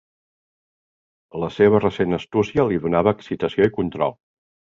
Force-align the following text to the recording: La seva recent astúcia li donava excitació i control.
La 1.43 1.49
seva 1.57 1.81
recent 1.83 2.17
astúcia 2.19 2.67
li 2.71 2.81
donava 2.87 3.15
excitació 3.17 3.67
i 3.71 3.75
control. 3.79 4.19